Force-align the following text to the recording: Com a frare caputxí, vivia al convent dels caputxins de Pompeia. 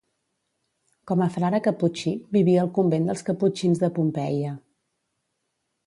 Com 1.11 1.21
a 1.25 1.27
frare 1.35 1.59
caputxí, 1.67 2.15
vivia 2.39 2.63
al 2.65 2.73
convent 2.79 3.07
dels 3.11 3.25
caputxins 3.31 3.85
de 3.87 3.93
Pompeia. 3.99 4.59